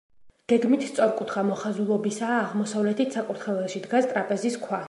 გეგმით 0.53 0.85
სწორკუთხა 0.91 1.43
მოხაზულობისაა, 1.49 2.41
აღმოსავლეთით 2.49 3.19
საკურთხეველში 3.19 3.87
დგას 3.89 4.13
ტრაპეზის 4.15 4.63
ქვა. 4.65 4.79